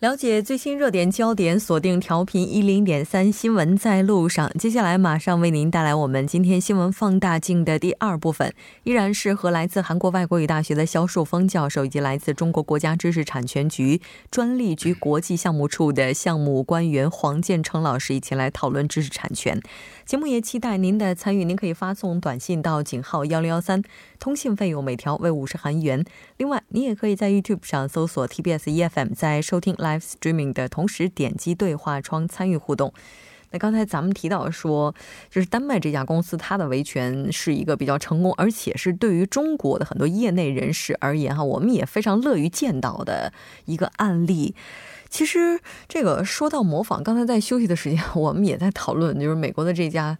[0.00, 4.48] 了解最新热点焦点，锁定调频一零点三新闻在路上。
[4.56, 19.60] 接下来马上为您带来我们今天新闻放大镜的第二部分，依然是和来自韩国外国语大学的肖树峰教授以及来自中国国家知识产权局专利局国际项目处的项目官员黄建成老师一起来讨论知识产权。
[20.06, 23.82] 节目也期待您的参与，您可以发送短信到井号幺零幺三，
[24.20, 26.04] 通信费用每条为五十韩元。
[26.36, 32.92] 另外，你也可以在 YouTube 上搜索 TBS EFM，在收听 Live Streaming 的同时点击对话窗参与互动。
[33.50, 34.94] 那刚才咱们提到说，
[35.30, 43.32] 就是丹麦这家公司，它的维权是一个比较成功，而且是对于中国的很多业内人士而言哈，我们也非常乐于见到的
[43.64, 44.54] 一个案例。
[45.08, 50.18] 其实，这个说到模仿，刚才在休息的时间，我们也在讨论，就是美国的这家，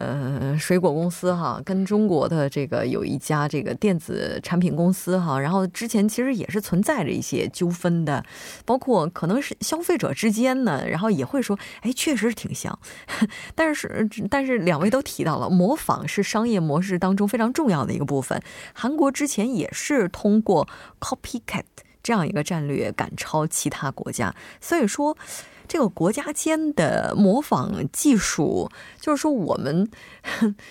[0.00, 8.24] 呃，水果公司哈，跟中国的这个有一家这个电子产品公司哈，然后之前其实也是存在着一些纠纷的，
[8.64, 12.78] 包括可能是消费者之间呢，然后也会说，哎，确实挺像，
[13.54, 18.40] 但是但是两位都提到了，模仿是商业模式当中非常重要的一个部分，
[18.72, 20.68] 韩国之前也是通过
[21.00, 21.64] copycat。
[22.02, 25.18] 这样一个战略赶超其他国家，所以说
[25.68, 29.88] 这个国家间的模仿技术，就是说我们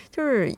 [0.09, 0.55] 就是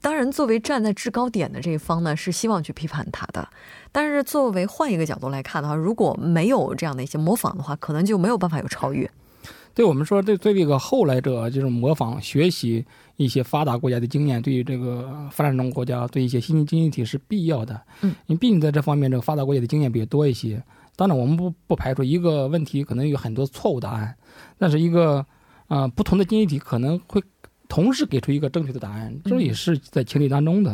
[0.00, 3.48] 当然作为站在制高点的这一方呢，是希望去批判它的。
[3.92, 9.08] 但是作为换一个角度来看的话，如果没有这样的一些模仿的话，可能就没有办法有超越。
[9.74, 12.84] 对我们说，对对这个后来者就是模仿学习
[13.16, 17.80] 一些发达国家的经验，对于这个发展中国家，对一些新兴经济体是必要的。
[18.02, 20.62] 嗯，因为毕竟在这方面，这个发达国家的经验比较多一些。
[21.02, 24.16] 当然，我们不不排除一个问题可能有很多错误答案，
[24.56, 25.26] 但是一个
[25.66, 27.20] 啊不同的经济体可能会
[27.68, 30.70] 同时给出一个正确的答案，这也是在情理当中的。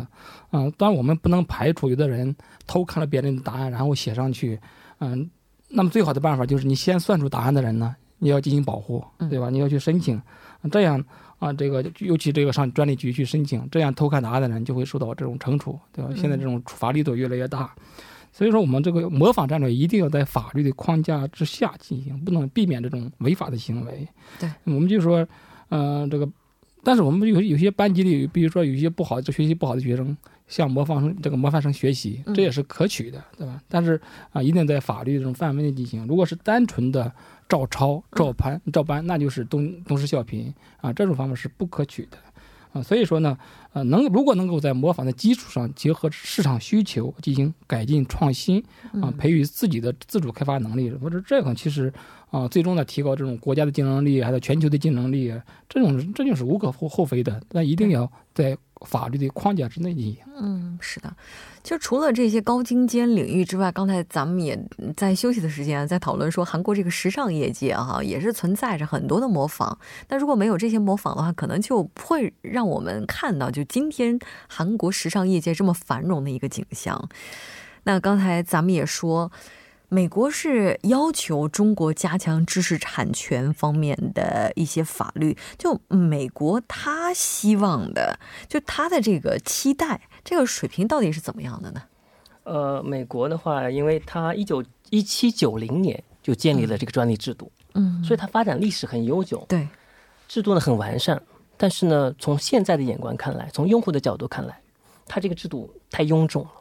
[0.51, 2.35] 啊，当然我们不能排除有的人
[2.67, 4.59] 偷看了别人的答案，然后写上去。
[4.99, 5.27] 嗯，
[5.69, 7.95] 那么最好的办法就是你先算出答案的人呢。
[8.21, 9.49] 你要进行保护，对吧？
[9.49, 10.21] 你要去申请，
[10.69, 11.01] 这样
[11.37, 16.11] 啊，这个尤其这个上专利局去申请，这样偷看答案的人就会受到这种惩处，对吧？
[16.17, 17.73] 现在这种处罚力度越来越大，
[18.31, 24.07] 所以说我们这个模仿战略一定要在法律的框架之下进行，不能避免这种违法的行为。
[24.39, 25.27] 对，我们就说，
[25.69, 26.29] 嗯，这个，
[26.83, 30.15] 但是我们有有些班级里，比如说有一些不好这学习不好的学生，
[30.47, 33.61] 向模仿生这个模范生学习，这也是可取的，对吧？
[33.67, 33.99] 但是
[34.31, 36.05] 啊，一定在法律这种范围内进行。
[36.07, 37.11] 如果是单纯的。
[37.49, 40.93] 照抄、照搬、照搬，那就是东东施效颦啊！
[40.93, 42.17] 这种方法是不可取的
[42.71, 42.81] 啊！
[42.81, 43.37] 所以说呢，
[43.73, 48.63] 呃，能如果能够在模仿的基础上结合市场需求进行改进创新
[49.01, 51.91] 啊，培育自己的自主开发能力，或者这样其实
[52.29, 55.33] 啊，最终呢提高这种国家的竞争力，还有全球的竞争力，
[55.67, 57.41] 这种这就是无可厚厚非的。
[57.49, 58.57] 但一定要在。
[58.81, 60.17] 法律的框架之内的。
[60.39, 61.15] 嗯，是的，
[61.63, 64.57] 就除了这些高精尖领域之外，刚才咱们也
[64.95, 69.77] 在休息的时间在讨论说，韩国这个时尚业界哈也是存在着很多的模仿。
[70.07, 74.17] 那如果没有这些模仿的话，可能就不会让我们看到就今天
[74.47, 77.09] 韩国时尚业界这么繁荣的一个景象。
[77.83, 79.31] 那刚才咱们也说。
[79.89, 91.81] 美国是要求中国加强知识产权方面的一些法律，就美国他希望的，就他的这个期待，这个水平到底是怎么样的呢？
[92.43, 99.67] 呃，美国的话，因为它一九一七九零年就建立了这个专利制度，嗯，所以它发展历史很悠久，对，
[100.27, 101.21] 制度呢很完善。
[101.57, 104.61] 但是呢，从现在的眼光看来，从用户的角度看来，
[105.07, 106.51] 它这个制度太臃肿了，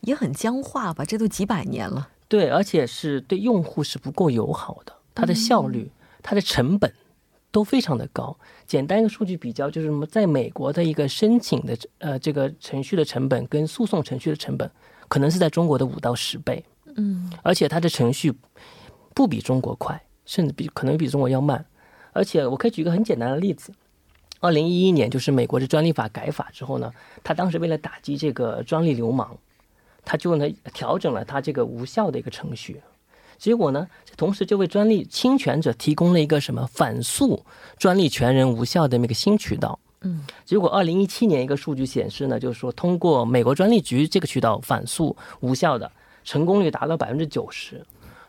[0.00, 1.04] 也很僵化吧？
[1.04, 2.08] 这都几百年了。
[2.30, 5.90] 对，而且是对用户是不够友好的，它的效率、
[6.22, 6.94] 它的成本
[7.50, 8.38] 都非常的高。
[8.68, 14.70] 简单一个数据比较，就是什么，在美国的一个申请的呃这个程序的成本跟诉讼程序的成本，
[15.08, 16.64] 可能是在中国的五到十倍。
[16.94, 18.32] 嗯，而且它的程序
[19.12, 21.66] 不比中国快，甚至比可能比中国要慢。
[22.12, 23.72] 而且我可以举一个很简单的例子：
[24.38, 26.92] 二零一一年，就是美国的专利法改法之后呢，
[27.24, 29.36] 他当时为了打击这个专利流氓。
[30.04, 32.80] 他就呢调整了他这个无效的一个程序，
[33.38, 37.44] 结果呢，同时就为专利侵权者提供了一个什么反诉
[37.78, 39.78] 专利权人无效的那个新渠道。
[40.02, 45.90] 嗯，结果二零一七年一个数据显示呢，就是说通过美国专利局这个渠道反诉无效的
[46.24, 47.84] 成功率达到百分之九十，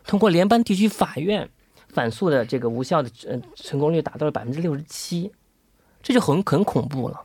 [0.06, 1.48] 通过联邦地区法院
[1.88, 5.32] 反诉的这个无效的呃成功率达到了百分之六十七，
[6.02, 7.20] 这就很很恐怖了。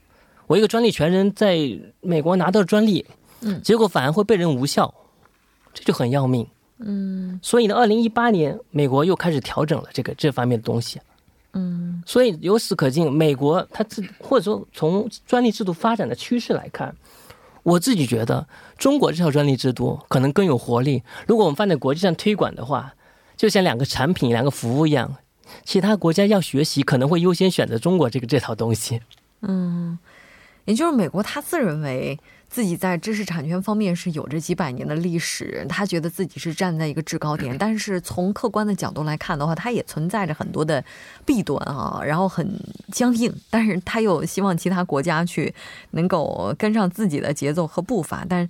[0.47, 1.57] 我一个专利权人在
[1.99, 3.05] 美国拿到专利。
[3.41, 4.93] 嗯，结果反而会被人无效，
[5.73, 6.47] 这就很要命。
[6.79, 10.99] 嗯，所以呢，二零一八年美国又开始调整了这个这方面的东西。
[11.53, 16.95] 嗯，所以由此可见，美国它自或者说从专利制度发展的趋势来看，
[17.63, 18.47] 我自己觉得
[18.77, 21.01] 中国这套专利制度可能更有活力。
[21.27, 22.93] 如果我们放在国际上推广的话，
[23.35, 25.15] 就像两个产品、两个服务一样，
[25.63, 29.01] 其他国家要学习可能会优先选择中国这个这套东西。
[29.41, 29.97] 嗯，
[30.65, 32.19] 也就是美国他自认为。
[32.49, 37.55] 自己在知识产权方面是有着几百年的历史，他觉得自己是站在一个制高点。
[37.59, 40.83] 但是从客观的角度来看的话，他也存在着很多的
[41.25, 42.59] 弊端啊，然后很
[42.91, 43.31] 僵硬。
[43.49, 45.53] 但是他又希望其他国家去
[45.91, 48.25] 能够跟上自己的节奏和步伐。
[48.27, 48.49] 但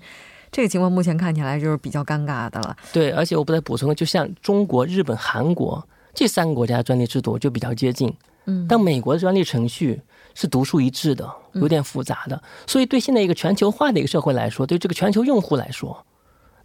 [0.51, 2.77] 这个情况目前看起来就是比较尴尬的了。
[2.93, 8.13] 对，而且我不再补充，就像中国、日本、韩国这三个国家的专利制度就比较接近。
[8.45, 10.01] 嗯，但美国的专利程序。
[10.39, 16.05] 是独树一帜的，有点复杂的，所以对现在一个全球化的一个社会来说，对这个全球用户来说，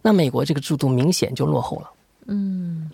[0.03, 1.89] 那美国这个制度明显就落后了。
[2.27, 2.91] 嗯，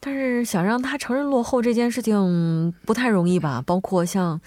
[0.00, 3.62] 但是想让他承认落后这件事情不太容易吧？
[3.66, 4.40] 包括像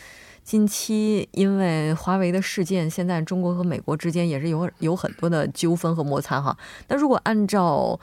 [0.43, 6.57] 近期因为华为的事件，现在中国和美国之间也是有有很多的纠纷和摩擦哈。
[6.87, 7.99] 那如果按照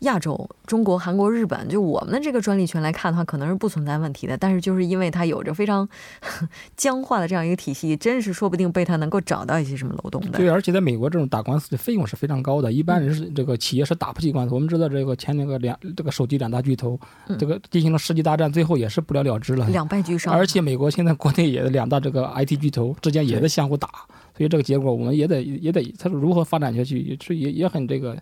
[0.00, 4.36] 亚洲、中国、韩国、日本，就我们的这个专利权来看的话，可能是不存在问题的。
[4.36, 5.88] 但是，就是因为它有着非常
[6.76, 10.38] 僵化的这样一个体系，真是说不定被它能够找到一些什么漏洞的。
[10.38, 14.54] 对，而且在美国，这种打官司的费用是非常高的，一般人是这个企业是打不起官司。
[14.54, 16.98] 我们知道，这个前那个两这个手机两大巨头，
[17.38, 20.32] 这个进行了世纪大战，最后也是不了了之了，两败俱伤。
[20.32, 23.88] 而且，美国现在国内也两大这个 IT 巨头之间也在相互打。
[24.38, 28.14] 所以这个结果我们也得也得，它是如何发展下去，也是也也很这个，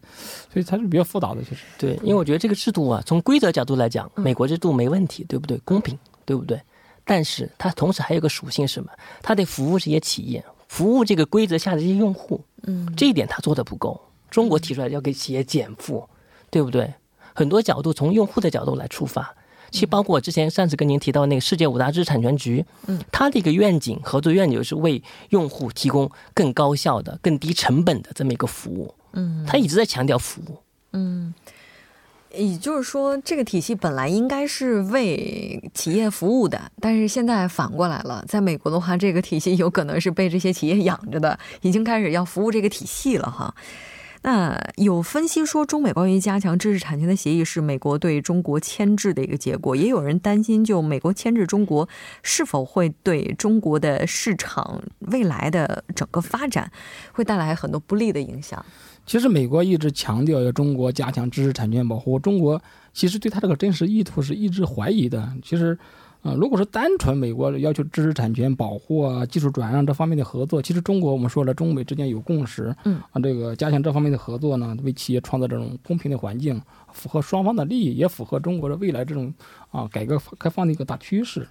[0.50, 1.62] 所以它是比较复杂的，其实。
[1.76, 5.58] 对，因为我觉得这个制度啊，从规则角度来讲，美国制度没问题，对不对？
[5.58, 6.58] 公平，对不对？
[7.04, 8.90] 但是它同时还有个属性是什么？
[9.22, 12.42] 它得服务这些企业，服务这个规则下的这些用户。
[12.62, 12.90] 嗯。
[12.96, 14.00] 这一点它做的不够。
[14.30, 16.08] 中国提出来要给企业减负，
[16.50, 16.92] 对不对？
[17.34, 19.34] 很多角度从用户的角度来出发。
[19.70, 30.58] 其实包括我之前上次跟您提到那个世界五大知识产权局，嗯，它的一个愿景合作愿景是为用户提供更高效的、更低成本的这么一个服务，嗯，它一直在强调服务，
[30.92, 31.34] 嗯，
[32.34, 43.54] 也就是说，这个体系本来应该是为企业服务的，但是现在反过来了，在美国的话，这个体系有可能是被这些企业养着的，已经开始要服务这个体系了哈。
[44.26, 49.76] 那有分析说，中美关于加强知识产权的协议是美国对中国牵制的一个结果。
[49.76, 51.88] 也有人担心，就美国牵制中国，
[52.24, 54.82] 是否会对中国的市场
[55.12, 56.68] 未来的整个发展
[57.12, 58.66] 会带来很多不利的影响。
[59.06, 62.60] 其实，美国一直强调要中国加强知识产权保护，中国
[62.92, 65.32] 其实对他这个真实意图是一直怀疑的。
[65.40, 65.78] 其实。
[66.26, 76.60] 啊，如果是单纯美国要求知识产权保护啊、技术转让这方面的合作，其实中国我们说了，中美之间有共识，嗯，啊，这个加强这方面的合作呢，为企业创造这种公平的环境，
[76.92, 79.32] 符合双方的利益，也符合中国的未来这种
[79.70, 81.46] 啊改革开放的一个大趋势。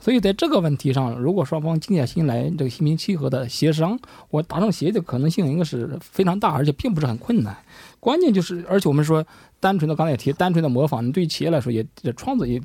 [0.00, 3.98] 所以在这个问题上，如果双方静下心来，这个心平气和的协商，
[4.30, 7.56] 我达成协议的可能性应该是非常大，而且并不是很困难。
[8.00, 9.26] 关键就是，而且我们说，
[9.58, 12.60] 单纯的刚才也提，单纯的模仿，对企业来说也也创造也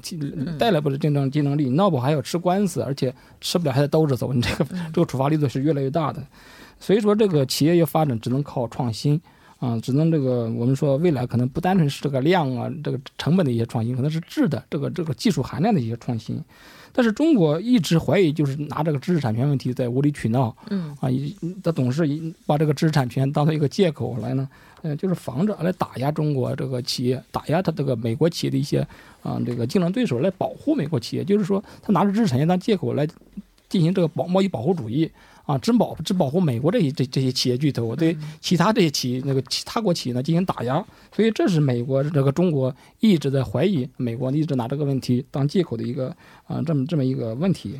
[0.59, 1.69] 带来不了竞争竞争力。
[1.71, 6.23] 闹不还要吃官司，而且吃不了还得兜着走，你这个这个处罚力度是越来越大的。
[6.79, 9.19] 所以说，这个企业要发展，只能靠创新
[9.57, 16.39] 啊，只能这个我们说未来可能不单纯是这个量啊，这个成本的一些创新，可能是质的这个这个技术含量的一些创新。
[16.95, 21.09] 但是中国一直怀疑，就是拿这个知识产权问题在无理取闹，嗯啊，
[21.63, 22.07] 他总是
[22.45, 24.47] 把这个知识产权当做一个借口来呢。
[24.85, 28.85] 嗯，就是防着来打压中国这个企业，打压他这个美国企业的一些
[29.21, 31.23] 啊这个竞争对手，来保护美国企业。
[31.23, 33.07] 就是说，他拿着知识产权当借口来
[33.69, 35.09] 进行这个保贸易保护主义
[35.45, 40.85] 啊，只保只保护美国这些这这些企业巨头，对其他这些企那个其他国企业呢进行打压。
[41.15, 46.13] 所以这是美国这个中国一直在怀疑美国一直拿这个问题当借口的一个
[46.45, 47.79] 啊这么这么一个问题。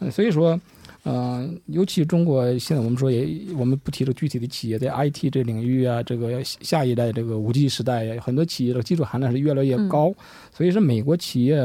[0.00, 0.60] 嗯，所以说。
[1.04, 10.14] 嗯，尤其中国现在我们说也，我们不提这具体的企业，在 IT 这领域啊，这个下一代这个五 G 时代，很多企业的技术含量是越来越高，
[10.52, 11.58] 所以说美国企业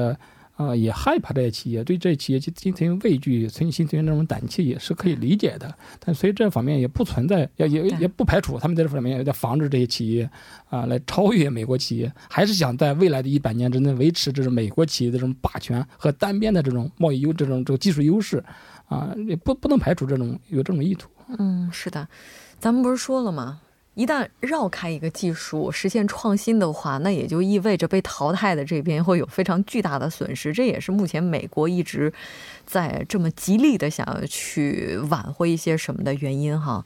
[0.56, 5.72] 啊也害怕这些企业，对这些企业进行畏惧，存心存那种胆怯也是可以理解的。
[6.03, 10.27] 但所以这方面也不存在，也也也不排除他们在这方面也在防止这些企业
[10.70, 18.44] 啊来超越美国企业，还是想在未来的一百年之内维持这种美国企业的这种霸权和单边的这种贸易优这种这个技术优势。
[18.88, 21.10] 啊，也不不能排除这种有这种意图。
[21.38, 22.08] 嗯，是的，
[22.60, 23.60] 咱们不是说了吗？
[23.96, 30.53] 一旦绕开一个技术实现创新的话，那也就意味着被淘汰的这边会有非常巨大的损失。
[30.53, 32.13] 这也是目前美国一直
[32.63, 36.86] 在这么极力的想要去挽回一些什么的原因哈。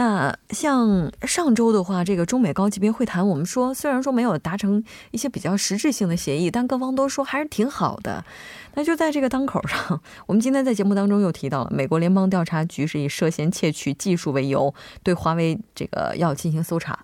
[0.00, 8.24] 那像上周的话，这个中美高级别会谈，我们说虽然说没有达成一些比较实质性的协议，但各方都说还是挺好的。
[8.72, 16.98] 那就在这个当口上， 我们今天在节目当中又提到了，美国联邦调查局是以涉嫌窃取技术为由，对华为这个要进行搜查。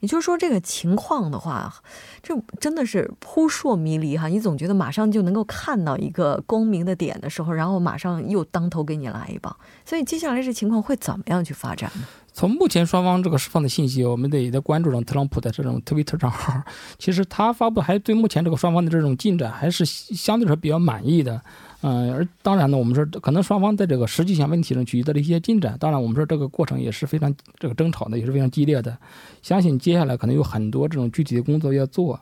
[0.00, 1.72] 也就是说，这个情况的话，
[2.20, 4.26] 这真的是扑朔迷离哈。
[4.26, 9.56] 你总觉得马上就能够看到一个光明的点的时候，然后马上又当头给你来一棒。
[9.86, 12.04] 所以接下来这情况会怎么样去发展呢？
[12.34, 16.52] 从目前双方这个释放的信息，我们得在关注上特朗普的这种推特账号。
[16.98, 21.40] 其实他发布还对目前这个双方的这种进展还是相对来说比较满意的。
[21.82, 25.76] 嗯，而当然呢，我们说可能双方在这个实际性问题上取得了一些进展。
[25.78, 28.98] 当然，我们说这个过程也是非常这个争吵的，也是非常激烈的。
[29.40, 32.18] 相信接下来可能有很多这种具体的工作要做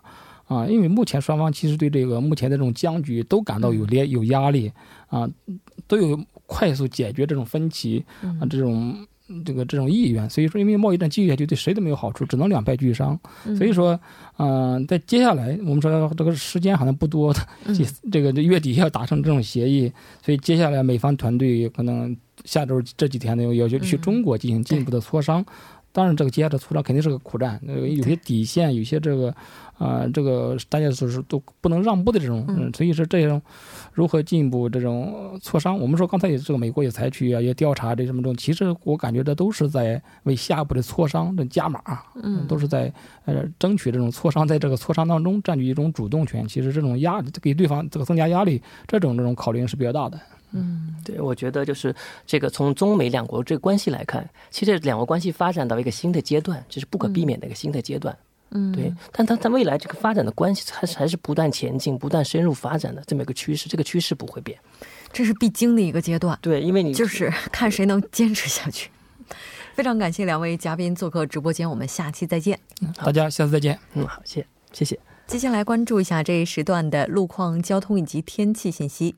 [0.47, 4.71] 啊，因为目前双方其实对这个目前的这种僵局都感到有连有压力
[5.09, 5.27] 啊，
[5.87, 9.07] 都有快速解决这种分歧啊这种。
[9.45, 13.19] 这个这种意愿，所以说，因为贸易战继续下去，对谁都没有好处，只能两败俱伤。
[13.57, 13.99] 所以说，
[14.39, 17.41] 嗯，在接下来，我们说这个时间好像不多的，
[18.11, 19.93] 这个月底要达成这种协议，
[20.25, 25.45] 所以接下来美方团队可能下周这几天呢，要去去中国进行进一步的磋商。
[25.93, 29.35] 当然，这个接下来的磋商肯定是个苦战，呃，有些底线，有些这个。
[29.79, 33.41] 啊，这个大家都是都不能让步的这种，嗯，所以说这种
[33.93, 41.83] 如何进一步这种磋商，我们说刚才也这个美国也采取啊，也调查这什么这种，其实我感觉这都是在为下一步的磋商的加码，
[42.23, 42.93] 嗯，都是在
[43.25, 46.47] 呃争取这种磋商，在这个磋商当中占据一种主动权。
[46.47, 50.21] 其实这种压给对方这个增加压力，这种这种考虑是比较大的。
[50.53, 51.95] 嗯，对，我觉得就是
[52.27, 58.15] 这个从中美两国这个关系来看，其实两国关系发展到一个新的阶段，这是不可避免的一个新的阶段。
[58.15, 58.32] 嗯，
[58.75, 64.59] 对，但它它未来这个发展的关系还是还是不断前进、不断深入发展的这么一个趋势，这个趋势不会变，
[65.13, 66.39] 这是必经的一个阶段。
[66.43, 68.91] 对，因为你就是看谁能坚持下去。
[69.75, 72.59] 非常感谢两位嘉宾做客直播间，我们下期再见。
[72.97, 73.79] 大家下次再见。
[73.95, 74.99] 嗯，好，谢谢谢。
[75.27, 79.15] 接下来关注一下这一时段的路况、交通以及天气信息。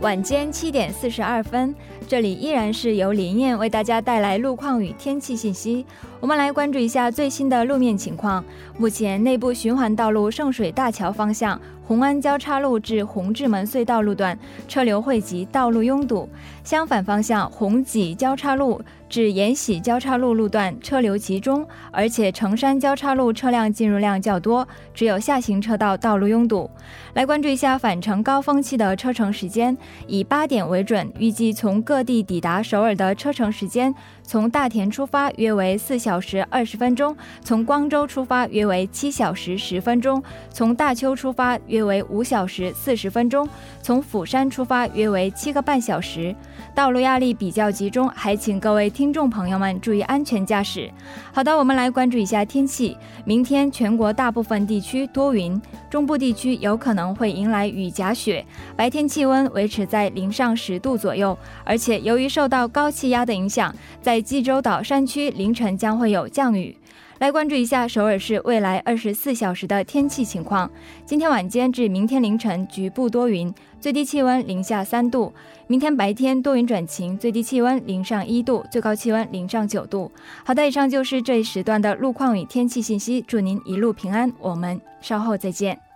[0.00, 1.74] 晚间七点四十二分，
[2.06, 5.84] 这里依然是由林燕为大家带来路况与天气信息。
[6.20, 8.44] 我们来关注一下最新的路面情况。
[8.78, 11.60] 目前内部循环道路圣水大桥方向。
[11.88, 16.28] 红安交叉路至红志门隧道路段车流汇集，道路拥堵；
[16.62, 18.78] 相反方向红脊交叉路
[19.08, 26.70] 至延禧交叉路路段车流集中，而且成山交叉路车辆进入量较多，只有下行车道道路拥堵。
[27.14, 29.74] 来关注一下返程高峰期的车程时间，
[30.06, 33.94] 以八点为准，预计从各地抵达首尔的车程时间。
[34.22, 43.48] 从大田出发约为四小时二十分钟，从光州出发约为七小时十分钟，从大邱出发约约为五小时四十分钟，
[43.80, 46.34] 从釜山出发约为七个半小时。
[46.74, 50.90] 道路压力比较集中，还请各位听众朋友们注意安全驾驶。
[51.32, 52.96] 好的，我们来关注一下天气。
[53.24, 58.44] 明天全国大部分地区多云，中部地区有可能会迎来雨夹雪，
[58.76, 61.36] 白天气温维持在零上十度左右。
[61.64, 66.76] 而且由于受到高气压的影响，在济州岛山区凌晨将会有降雨。
[67.18, 70.70] 来关注一下首尔市未来二十四小时的天气情况。
[71.04, 75.32] 今天晚间至明天凌晨局部多云，最低气温零下三度；
[75.66, 80.12] 明天白天多云转晴，最低气温零上一度，最高气温零上九度。
[80.44, 83.20] 好的，以上就是这一时段的路况与天气信息。
[83.26, 85.87] 祝您一路平安，我们稍后再见。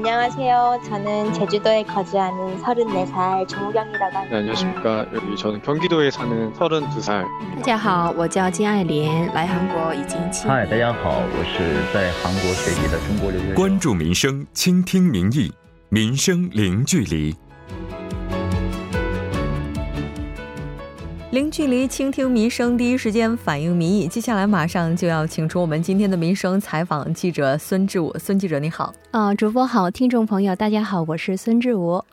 [0.00, 0.80] 안녕하세요.
[0.84, 4.24] 저는 제주도에 거주하는 34살 정우경이라고 합니다.
[4.30, 5.06] 네, 안녕하십니까.
[5.14, 7.24] 여기 저는 경기도에 사는 32살.
[7.56, 10.46] 大家好，我叫金爱莲，来韩国已经七。
[10.46, 13.54] 嗨，大家好，我是在韩国学习的中国留学生。
[13.54, 15.52] 关注民生，倾听民意，
[15.88, 17.34] 民生零距离。
[21.31, 24.05] 零距离倾听民生，第一时间反映民意。
[24.05, 28.13] 接下来马上就要请出我们今天的民生采访记者孙志武。
[28.19, 32.03] 孙记者你好，啊，主播好，听众朋友大家好，我是孙志武。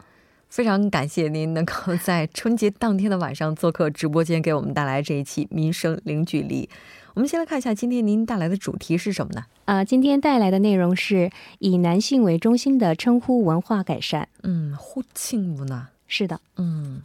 [0.48, 6.70] 非常感谢您能够在春节当天的晚上做客直播间，给我们带来这一期民生零距离。
[7.14, 9.44] 我们先来看一下今天您带来的主题是什么呢？
[9.64, 14.28] 啊，今天带来的内容是以男性为中心的称呼文化改善。
[14.44, 15.88] 嗯，呼庆舞呢？
[16.06, 17.02] 是的，嗯。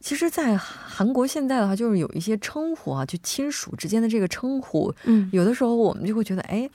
[0.00, 6.68] 其实，在韩国现在的话，就是有一些称呼啊，就亲属之间的这个称呼，嗯，有的时候我们就会觉得，哎。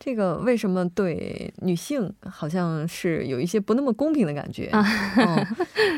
[0.00, 4.86] 这个为什么对女性好像是有一些不那么公平的感觉啊？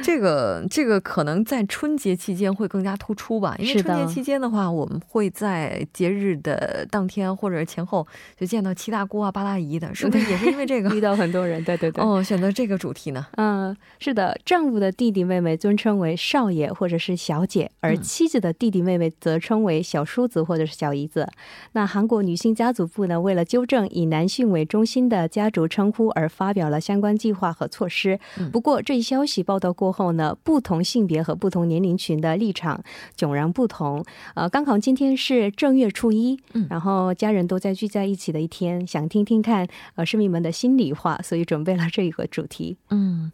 [0.03, 8.07] 这个这个可能在春节期间会更加突出吧，因为春节期间的话，我们会在节日的当天或者前后
[8.39, 11.63] 就见到七大姑啊、八大姨的，是不是也是因为这个遇到很多人？
[11.63, 12.03] 对对对。
[12.03, 13.27] 哦，选择这个主题呢？
[13.37, 21.29] 嗯，是的，丈夫的弟弟妹妹尊称为少爷或者是小姐，而妻子的弟弟妹妹则称为小叔子或者是小姨子。
[21.73, 23.90] 那韩国女性家族部呢，为了纠正。
[23.91, 28.19] 以男性为中心的家族称呼而发表了相关计划和措施。
[28.53, 32.83] 不过，这一消息报道过后呢，不同性别和不同年龄群的立场
[33.17, 34.05] 迥然不同。
[34.35, 42.77] 呃，刚好今天是正月初一，然后家人都在聚在一起的一天，想听听看呃市民们的心里话，所以准备了这一个主题。
[42.91, 43.31] 嗯。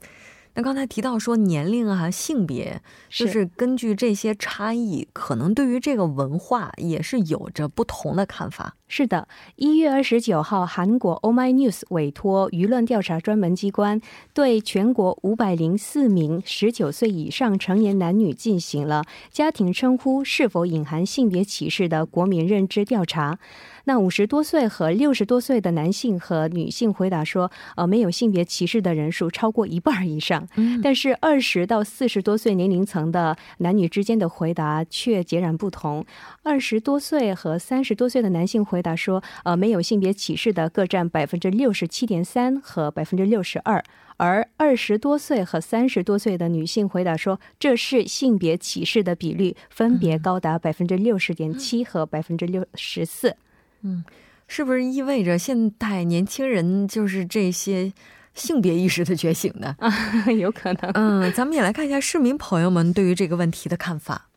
[0.57, 8.75] 那刚才提到说年龄啊、性别，就是根据这些差异，可能对于这个文化也是有着不同的看法。
[8.89, 14.01] 是的，一月二十九号，韩国 Oh My News 委托舆论调查专门机关
[14.33, 23.39] 对全国五百零四名十九岁以上成年男女进行了家庭称呼是否隐含性别歧视的国民认知调查。
[23.89, 30.47] 那五十多岁和六十多岁的男性和女性回答说，呃，没有性别歧视的人数超过一半以上。
[30.57, 36.05] 嗯， 但是二十到四十多岁年龄层的男女之间的回答却截然不同。
[36.43, 43.85] 二十多岁和三十多岁的男性回答说，呃，没有性别歧视的各占百分之六十七点三和百分之六十二，
[44.17, 53.37] 而二十多岁和三十多岁的女性回答说，这是性别歧视的比率分别高达百分之六十点七 和百分之六十四。
[53.83, 54.05] 嗯，
[54.49, 57.93] 是不是意味着现代年轻人就是这些
[58.35, 59.75] 性别意识的觉醒呢？
[59.79, 59.91] 啊，
[60.33, 60.91] 有可能。
[60.95, 64.29] 嗯，咱们也来看一下市民朋友们对于这个问题的看法。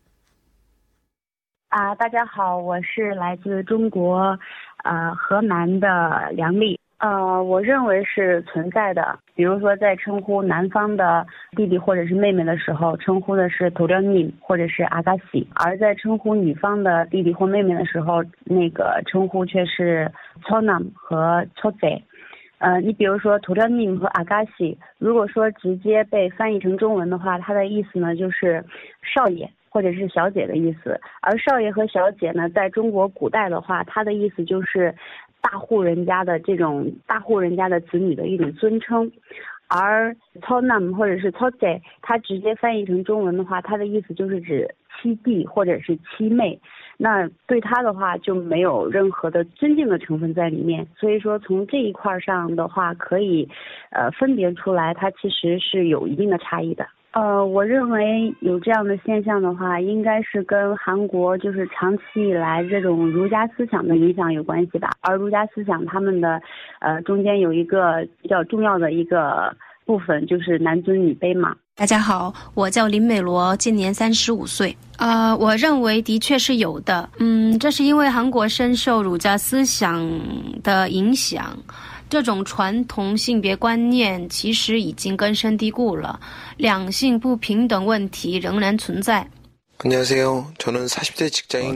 [1.70, 4.40] 啊，大家好，我是来自中国，
[4.84, 6.79] 呃，河南的梁丽。
[7.00, 9.18] 呃，我认为是存在的。
[9.34, 20.12] 比如说，在称呼男方的弟弟或者是妹妹的时候，称呼的是 “toryoni” 或者是 “agasi”；而在称呼女方的弟弟或妹妹的时候，那个称呼却是
[20.44, 21.88] “chonam” 和托泽。
[22.58, 28.62] 呃，你比如说 “toryoni” 和 “agasi”，如果说直接被翻译成中文的话，它的意思呢就是
[29.02, 31.00] 少爷或者是小姐的意思。
[31.22, 34.94] 而少爷和小姐呢，在中国古代的话，它的意思就是。
[35.42, 39.12] 大户人家的这种大户人家的子女的一种尊称，
[39.68, 46.60] 而 tonam 或者是 toje，它直接翻译成中文的话，它的意思就是指七弟或者是七妹，
[46.98, 53.48] 那对他的话就没有任何的尊敬的成分在里面，所以说从这一块上的话，可以
[53.92, 56.86] 呃分别出来，它其实是有一定的差异的。
[57.12, 64.92] 呃，我认为有这样的现象的话，应该是跟韩国就是长期以来这种儒家思想的影响有关系吧。
[65.02, 66.40] 而儒家思想他们的，
[66.80, 69.52] 呃，中间有一个比较重要的一个
[69.86, 71.56] 部分，就是男尊女卑嘛。
[71.76, 74.76] 大家好，我叫林美罗，今年三十五岁。
[74.98, 77.10] 呃，我认为的确是有的。
[77.20, 80.08] 嗯，这是因为韩国深受儒家思想
[80.62, 81.58] 的影响。
[82.10, 86.20] 这种传统性别观念其实已经根深蒂固了，
[86.58, 89.30] 两性不平等问题仍然存在。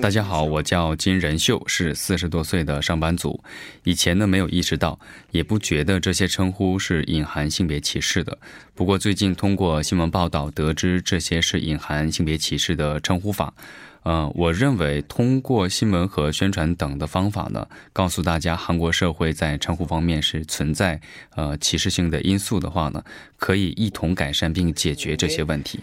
[0.01, 3.41] 大家好，我叫金仁秀，是四十多岁的上班族。
[3.83, 8.35] 以前呢没有意识到，也不觉得这些称呼是隐含性别歧视的。
[8.73, 13.53] 不过最近通过新闻报道得知，这些是隐含性别歧视的称呼法。
[14.03, 20.99] 嗯我认为通过新闻和宣传等的方法呢告诉大家韩国社会在称呼方面是存在
[21.35, 23.03] 呃歧视性的因素的话呢
[23.37, 25.79] 可以一同改善并解决这些问题。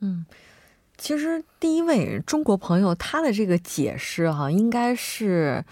[0.00, 0.26] 嗯
[0.96, 5.64] 其实第一位中国朋友他的这个解释哈应该是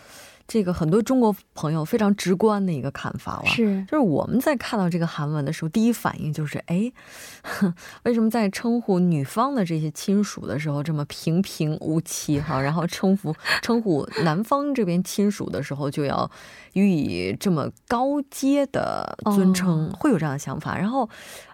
[0.47, 3.85] 这个很多中国朋友非常直观的一个看法了，是。
[3.85, 6.93] 就是我们在看到这个韩文的时候，第一反应就是，哎，
[8.05, 16.31] 为什么在称呼女方的这些亲属的时候这么平平无奇哈，然后称呼称呼男方这边亲属的时候就要
[16.75, 20.77] 予以这么高阶的尊称，会有这样的想法。
[20.77, 21.09] 然后，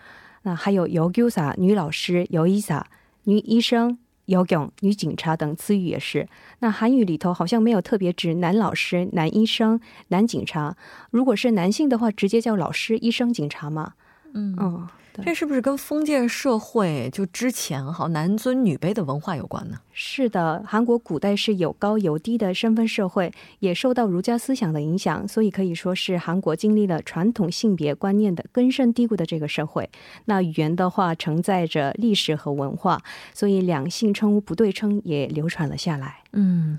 [0.46, 2.86] 那还有姚菊萨女老师、尤伊萨
[3.24, 6.28] 女医生、姚勇女警察等词语也是。
[6.60, 10.76] 那韩语里头好像没有特别指男老师、男医生、男警察。
[11.10, 13.94] 如果是男性的话，直接叫老师、医生、警察嘛？
[14.34, 14.88] 嗯嗯。
[15.24, 19.78] 这是不是跟封建社会就之前哈男尊女卑的文化有关呢？
[19.92, 29.88] 是的，韩国古代是有高有低的身份社会，也受到儒家思想的影响，所以可以说是韩国经历了传统性别观念的根深蒂固的这个社会。
[30.26, 33.00] 那语言的话承载着历史和文化，
[33.32, 36.22] 所以两性称呼不对称也流传了下来。
[36.32, 36.78] 嗯，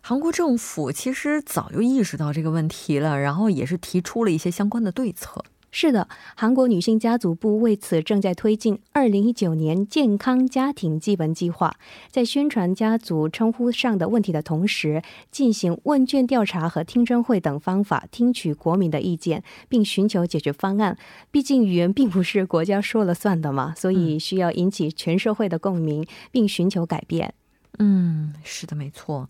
[0.00, 5.44] 韩国政府其实早就意识到这个问题了，然后也是提出了一些相关的对策。
[5.78, 11.76] 是的，韩国女性家族部为此正在推进二零一九年健康家庭基本计划，
[12.10, 20.96] 在宣传家族称呼上的问题的同时，进行问卷调查和听证会等方法，听取国民的意见，并寻求解决方案。
[21.30, 27.34] 毕竟语言并不是国家说了算的嘛，所以需要引起全社会的共鸣，并寻求改变。
[27.78, 29.28] 嗯，是的，没错。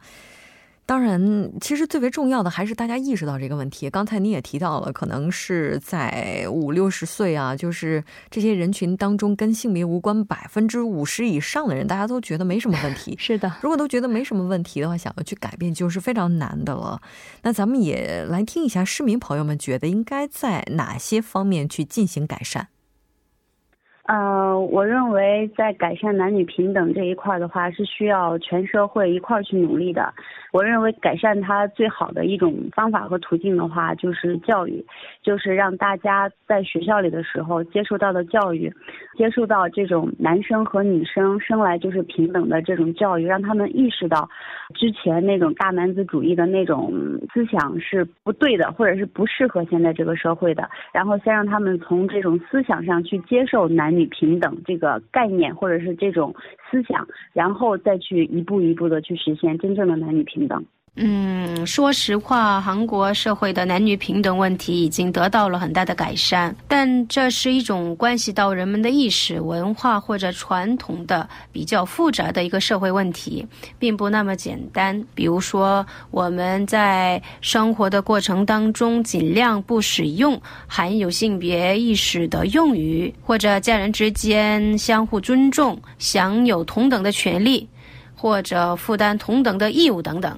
[0.87, 3.91] 当然，其实最为重要的还是大家意识到这个问题。
[3.91, 13.17] 刚才你也提到了，可能是在五六十岁啊，就是这些人群当中跟性别无关百分之五十以上的人，大家都觉得没什么问题。
[13.19, 17.03] 是的，如果都觉得没什么问题的话，想要去改变就是非常难的了。
[17.43, 22.69] 那咱们也来听一下市民朋友们觉得应该在哪些方面去进行改善。
[24.07, 30.15] 呃，我认为在改善男女平等这一块的话，是需要全社会一块去努力的。
[30.53, 34.85] 我认为改善它最好的一种方法和途径的话，就是教育，
[35.25, 38.73] 就是让大家在学校里的时候接受到的教育，
[39.19, 44.29] 接受到这种男生和女生生来就是平等的这种教育，让他们意识到
[44.73, 46.93] 之前那种大男子主义的那种
[47.35, 50.71] 思想是不对的，或者是不适合现在这个社会的。
[50.93, 53.96] 然后先让他们从这种思想上去接受男。
[53.97, 56.35] 女平等这个概念，或者是这种
[56.71, 60.65] 思想，然后再去一步一步的去实现真正的男女平等。
[60.99, 73.47] 嗯，说实话，韩国社会的男女平等问题已经得到了很大的改善，但这是一种关系到人们的意识、文化或者传统的比较复杂的一个社会问题，
[73.79, 74.99] 并不那么简单。
[75.15, 87.69] 比如说，我们在生活的过程当中，尽量不使用含有性别意识的用语，或者家人之间相互尊重、享有同等的权利，
[88.15, 90.35] 或者负担同等的义务等等。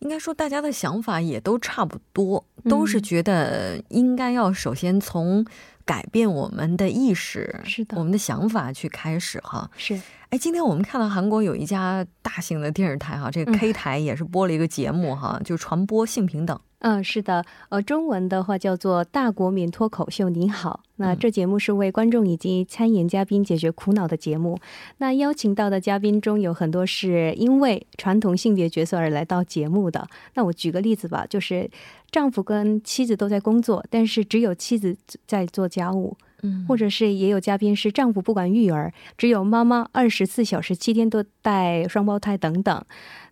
[0.00, 5.44] 应该说，大家的想法也都差不多，都是觉得应该要首先从
[5.84, 9.68] 改变我们的意识，是的，我们的想法去开始哈。
[9.76, 10.00] 是，
[10.30, 16.60] 哎，今天我们看到韩国有一家大型的电视台哈，这个 K 台也是播了一个节目哈，就传播性平等。
[16.80, 20.26] 嗯，是的，呃，中文的话叫做《大国民脱口秀》。
[20.28, 24.58] 你好，那这节目是为观众以及参演嘉宾解决苦恼的节目。
[24.98, 30.06] 那邀请到的嘉宾中有很多是因为传统性别角色而来到节目的。
[30.34, 31.70] 那我举个例子吧，就是
[32.10, 34.94] 丈夫跟妻子都在工作，但是只有妻子
[35.26, 36.18] 在做家务。
[36.42, 42.84] 嗯，或者是也有嘉宾是丈夫不管育儿，只有妈妈二十四小时七天都带双胞胎等等。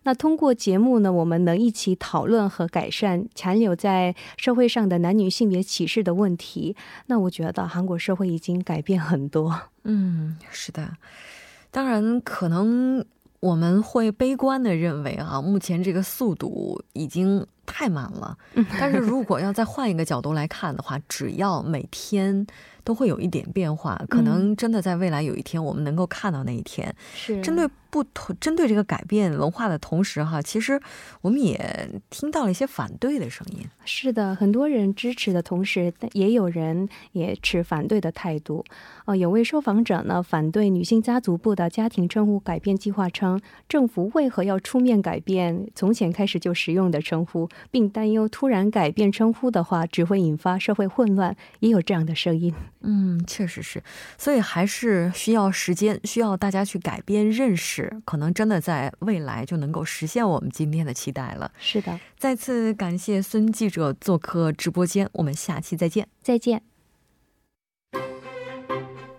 [0.03, 6.75] 那通过节目呢，我们能一起讨论和改善残留在社会上的男女性别歧视的问题。
[7.07, 9.57] 那我觉得韩国社会已经改变很多。
[9.83, 10.91] 嗯，是的。
[11.71, 13.05] 当然，可能
[13.41, 18.37] 我们会悲观的认为啊，目前这个速度已经太慢了。
[18.79, 22.47] 但是如果要再换一个角度来看的话，只要每天。
[22.87, 26.95] 都会有一点变化，可能真的在未来有一天，我们能够看到那一天。
[27.13, 30.79] 是针对不同针对这个改变文化的同时，哈，其实
[31.19, 33.65] 我们也听到了一些反对的声音。
[33.83, 38.63] 是的，很多人支持的同时，也有人也持反对的态度。
[39.03, 51.35] 哦，有位受访者呢，反对女性家族部的家庭称呼改变计划，称政府为何要出面改变从前开始就使用的称呼，并担忧突然改变称呼的话，只会引发社会混乱。
[51.59, 52.53] 也有这样的声音。
[52.81, 53.81] 嗯，确实是，
[54.17, 61.51] 所以还是需要时间，需要大家去改变认识，可能真的在未来就能够实现我们今天的期待了。
[61.59, 66.61] 是的，再次感谢孙记者做客直播间，我们下期再见，再见。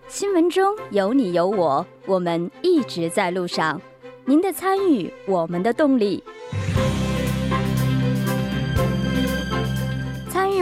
[0.07, 3.79] 新闻中有你有我，我们一直在路上。
[4.25, 6.23] 您的参与，我们的动力。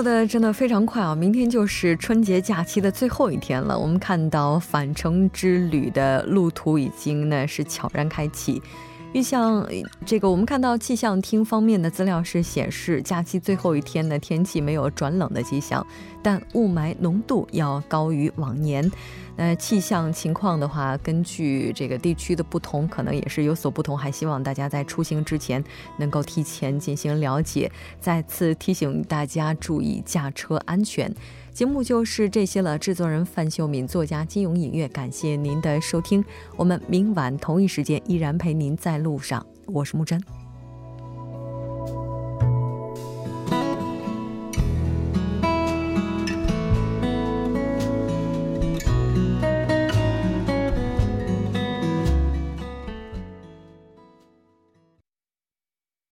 [0.00, 1.14] 过得真的非常快啊！
[1.14, 3.78] 明天就是春节假期的最后一天了。
[3.78, 8.62] 我们看到返程之旅的路途已经呢是悄然开启。
[9.12, 9.66] 预像
[10.06, 15.84] 这个，我们看到气象厅方面的资料是显示，假期最后一天的天气没有转冷的迹象，
[16.22, 18.88] 但雾霾浓度要高于往年。
[19.36, 23.98] 那气象情况的话，根据这个地区的不同，可能也是有所不同。
[23.98, 25.64] 还希望大家在出行之前
[25.96, 27.70] 能够提前进行了解。
[28.00, 31.12] 再次提醒大家注意驾车安全。
[31.60, 32.78] 节目就是这些了。
[32.78, 36.24] 制作人范秀敏，作家金勇音乐，感谢您的收听。
[36.56, 39.46] 我们明晚同一时间依然陪您在路上。
[39.66, 40.18] 我是木真。